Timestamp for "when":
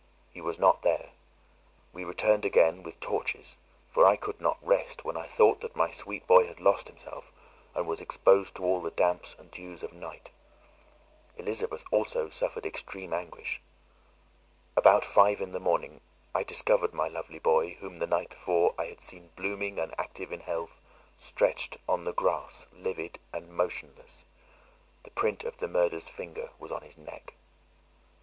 5.05-5.15